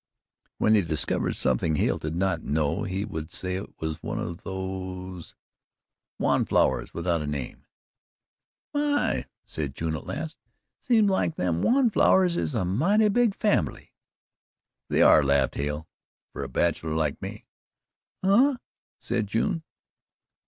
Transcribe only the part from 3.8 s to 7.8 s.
one of those "'Wan flowers without a name.'"